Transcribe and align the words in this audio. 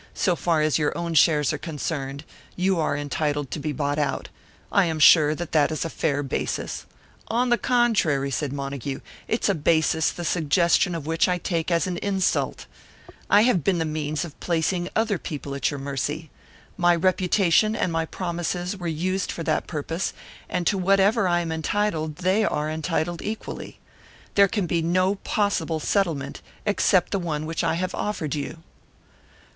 "So 0.15 0.35
far 0.35 0.61
as 0.63 0.79
your 0.79 0.97
own 0.97 1.13
shares 1.13 1.53
are 1.53 1.59
concerned, 1.59 2.23
you 2.55 2.79
are 2.79 2.97
entitled 2.97 3.51
to 3.51 3.59
be 3.59 3.71
bought 3.71 3.99
out. 3.99 4.29
I 4.71 4.85
am 4.85 4.97
sure 4.97 5.35
that 5.35 5.51
that 5.51 5.71
is 5.71 5.85
a 5.85 5.91
fair 5.91 6.23
basis" 6.23 6.87
"On 7.27 7.49
the 7.49 7.57
contrary," 7.59 8.31
said 8.31 8.51
Montague, 8.51 8.99
"it's 9.27 9.47
a 9.47 9.53
basis 9.53 10.09
the 10.09 10.25
suggestion 10.25 10.95
of 10.95 11.05
which 11.05 11.27
I 11.29 11.37
take 11.37 11.69
as 11.69 11.85
an 11.85 11.97
insult. 11.97 12.65
I 13.29 13.41
have 13.43 13.63
been 13.63 13.77
the 13.77 13.85
means 13.85 14.25
of 14.25 14.39
placing 14.39 14.89
other 14.95 15.19
people 15.19 15.53
at 15.53 15.69
your 15.69 15.79
mercy. 15.79 16.31
My 16.77 16.95
reputation 16.95 17.75
and 17.75 17.91
my 17.91 18.07
promises 18.07 18.75
were 18.75 18.87
used 18.87 19.31
for 19.31 19.43
that 19.43 19.67
purpose, 19.67 20.13
and 20.49 20.65
to 20.65 20.79
whatever 20.79 21.27
I 21.27 21.41
am 21.41 21.51
entitled, 21.51 22.15
they 22.15 22.43
are 22.43 22.71
entitled 22.71 23.21
equally. 23.21 23.77
There 24.33 24.47
can 24.47 24.65
be 24.65 24.81
no 24.81 25.13
possible 25.17 25.79
settlement 25.79 26.41
except 26.65 27.11
the 27.11 27.19
one 27.19 27.45
which 27.45 27.63
I 27.63 27.75
have 27.75 27.93
offered 27.93 28.33
you." 28.33 28.63